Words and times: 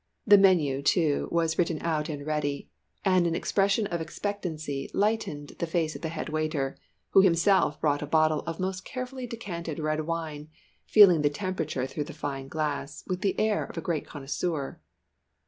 The 0.25 0.39
menu, 0.39 0.81
too, 0.81 1.27
was 1.31 1.59
written 1.59 1.77
out 1.83 2.09
and 2.09 2.25
ready, 2.25 2.71
and 3.05 3.27
an 3.27 3.35
expression 3.35 3.85
of 3.85 4.01
expectancy 4.01 4.89
lightened 4.95 5.49
the 5.59 5.67
face 5.67 5.95
of 5.95 6.01
the 6.01 6.09
head 6.09 6.27
waiter 6.29 6.75
who 7.11 7.21
himself 7.21 7.79
brought 7.79 8.01
a 8.01 8.07
bottle 8.07 8.39
of 8.47 8.59
most 8.59 8.83
carefully 8.83 9.27
decanted 9.27 9.77
red 9.77 10.07
wine, 10.07 10.49
feeling 10.87 11.21
the 11.21 11.29
temperature 11.29 11.85
through 11.85 12.05
the 12.05 12.13
fine 12.13 12.47
glass 12.47 13.03
with 13.05 13.21
the 13.21 13.39
air 13.39 13.63
of 13.65 13.77
a 13.77 13.81
great 13.81 14.07
connoisseur. 14.07 14.79